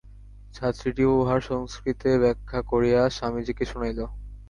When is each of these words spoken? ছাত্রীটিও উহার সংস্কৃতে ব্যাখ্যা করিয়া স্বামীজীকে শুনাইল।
ছাত্রীটিও 0.55 1.11
উহার 1.19 1.41
সংস্কৃতে 1.49 2.09
ব্যাখ্যা 2.23 2.59
করিয়া 2.71 3.01
স্বামীজীকে 3.09 3.63
শুনাইল। 3.65 3.99